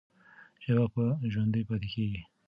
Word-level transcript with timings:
ژبه 0.63 0.85
به 0.93 1.05
ژوندۍ 1.31 1.61
پاتې 1.67 1.87
کېږي. 1.93 2.21